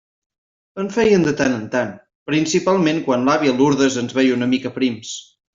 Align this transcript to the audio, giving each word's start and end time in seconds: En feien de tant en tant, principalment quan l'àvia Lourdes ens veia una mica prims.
En 0.83 0.87
feien 0.95 1.25
de 1.27 1.33
tant 1.41 1.57
en 1.57 1.67
tant, 1.75 1.91
principalment 2.31 3.05
quan 3.11 3.29
l'àvia 3.31 3.55
Lourdes 3.63 4.03
ens 4.05 4.21
veia 4.21 4.41
una 4.43 4.53
mica 4.57 4.77
prims. 4.81 5.17